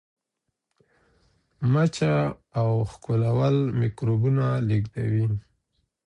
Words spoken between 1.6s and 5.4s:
مچه او ښکلول میکروبونه لیږدوي.